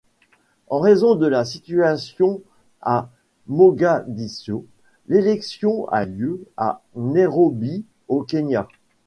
[0.65, 2.41] En raison de la situation
[2.81, 3.11] à
[3.45, 4.65] Mogadiscio,
[5.07, 8.67] l'élection eu lieu à Nairobi au Kenya.